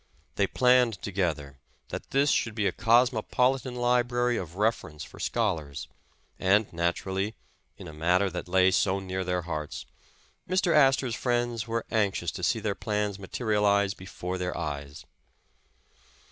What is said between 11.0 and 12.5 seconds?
's friends were anxious to